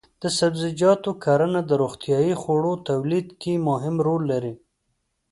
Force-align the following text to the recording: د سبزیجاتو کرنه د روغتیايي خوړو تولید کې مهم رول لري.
د 0.21 0.23
سبزیجاتو 0.39 1.11
کرنه 1.23 1.61
د 1.65 1.71
روغتیايي 1.81 2.33
خوړو 2.41 2.73
تولید 2.89 3.27
کې 3.41 3.53
مهم 3.69 3.95
رول 4.07 4.21
لري. 4.31 4.53